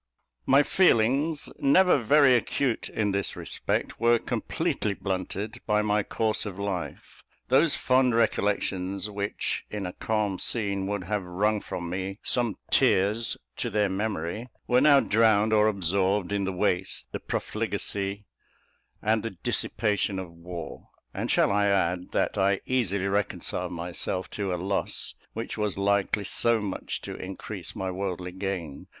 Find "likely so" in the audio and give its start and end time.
25.77-26.59